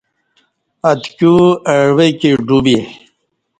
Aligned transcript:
اتکیو 0.89 1.35
اہ 1.71 1.75
عوہ 1.87 2.07
کی 2.19 2.31
ڈو 2.47 2.57
بے 2.63 2.77